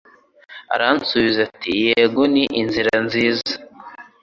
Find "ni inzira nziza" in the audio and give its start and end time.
2.33-3.51